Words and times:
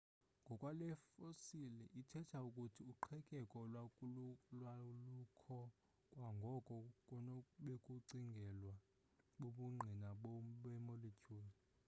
ngokwale 0.43 0.87
fossile 1.11 1.85
ithetha 2.01 2.37
ukuthi 2.47 2.81
uqhekeko 2.91 3.57
lwalukho 4.59 5.59
kwangoko 6.11 6.77
kunobekucingelwa 7.07 8.75
bubungqina 9.39 10.09
bemolecule 10.61 11.49